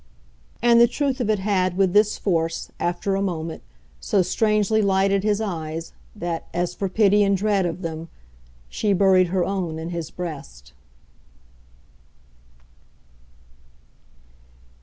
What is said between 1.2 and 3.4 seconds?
of it had, with this force, after a